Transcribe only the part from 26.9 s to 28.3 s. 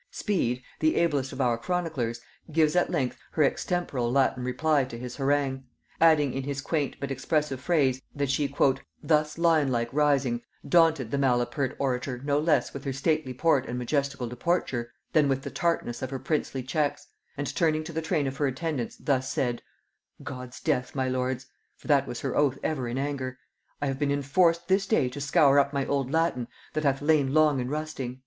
lain long in rusting.'"